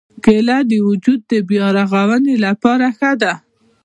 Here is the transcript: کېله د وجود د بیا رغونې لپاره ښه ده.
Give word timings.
کېله 0.23 0.57
د 0.69 0.71
وجود 0.87 1.19
د 1.31 1.33
بیا 1.49 1.65
رغونې 1.77 2.35
لپاره 2.45 2.85
ښه 2.97 3.11
ده. 3.21 3.33